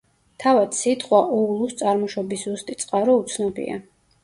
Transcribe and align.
თავად 0.43 0.71
სიტყვა 0.77 1.19
ოულუს 1.41 1.77
წარმოშობის 1.83 2.47
ზუსტი 2.49 2.81
წყარო 2.87 3.21
უცნობია. 3.23 3.81